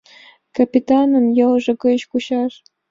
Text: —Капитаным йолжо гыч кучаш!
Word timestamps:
—Капитаным 0.55 1.25
йолжо 1.39 1.71
гыч 1.83 2.01
кучаш! 2.11 2.53